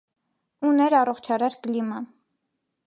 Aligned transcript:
Ուներ 0.69 0.95
առողջարար 1.01 1.59
կլիմա։ 1.67 2.03